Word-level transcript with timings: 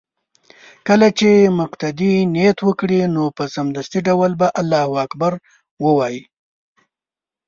كله 0.87 1.07
چې 1.19 1.29
مقتدي 1.59 2.13
نيت 2.33 2.57
وكړ 2.67 2.89
نو 3.15 3.23
په 3.37 3.43
سمدستي 3.55 3.99
ډول 4.07 4.31
به 4.39 4.47
الله 4.61 4.87
اكبر 5.05 5.33
ووايي 5.83 6.21